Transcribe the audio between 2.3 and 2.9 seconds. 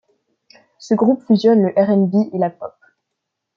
et la Pop.